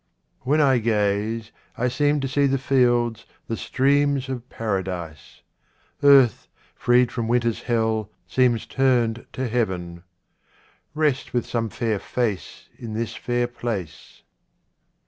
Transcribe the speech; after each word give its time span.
When 0.39 0.59
I 0.59 0.79
gaze, 0.79 1.51
I 1.77 1.87
seem 1.87 2.21
to 2.21 2.27
see 2.27 2.47
the 2.47 2.57
fields, 2.57 3.23
the 3.45 3.55
streams 3.55 4.29
of 4.29 4.49
Paradise. 4.49 5.43
Earth, 6.01 6.47
freed 6.73 7.11
from 7.11 7.27
winter's 7.27 7.61
hell, 7.61 8.09
seems 8.25 8.65
turned 8.65 9.27
to 9.33 9.47
heaven. 9.47 10.01
Rest 10.95 11.33
with 11.35 11.45
some 11.45 11.69
fair 11.69 11.99
face 11.99 12.67
in 12.79 12.95
this 12.95 13.13
fair 13.15 13.45
place. 13.45 14.23